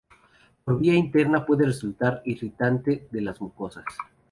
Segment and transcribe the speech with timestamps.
[0.65, 3.85] Por vía interna puede resultar irritante de las mucosas.